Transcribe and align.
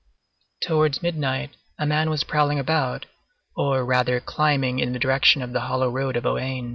Towards 0.65 1.03
midnight, 1.03 1.51
a 1.77 1.85
man 1.85 2.09
was 2.09 2.23
prowling 2.23 2.57
about, 2.57 3.05
or 3.55 3.85
rather, 3.85 4.19
climbing 4.19 4.79
in 4.79 4.93
the 4.93 4.97
direction 4.97 5.43
of 5.43 5.53
the 5.53 5.59
hollow 5.69 5.91
road 5.91 6.15
of 6.17 6.25
Ohain. 6.25 6.69